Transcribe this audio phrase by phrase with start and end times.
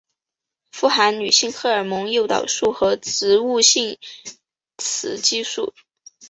[0.71, 3.99] 富含女性荷尔蒙诱导素和植物性
[4.79, 5.75] 雌激素。